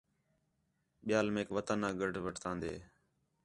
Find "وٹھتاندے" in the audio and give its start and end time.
2.23-2.73